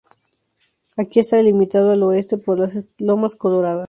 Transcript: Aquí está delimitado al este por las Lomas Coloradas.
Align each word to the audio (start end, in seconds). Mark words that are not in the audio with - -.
Aquí 0.97 1.19
está 1.19 1.37
delimitado 1.37 1.91
al 1.91 2.15
este 2.17 2.35
por 2.39 2.57
las 2.57 2.87
Lomas 2.97 3.35
Coloradas. 3.35 3.79